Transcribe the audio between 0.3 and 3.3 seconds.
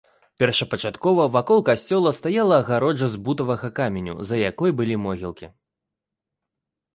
Першапачаткова вакол касцёла стаяла агароджа з